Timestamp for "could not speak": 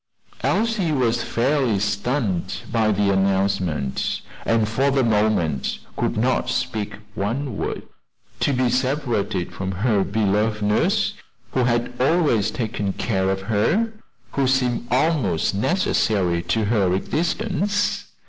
5.95-6.95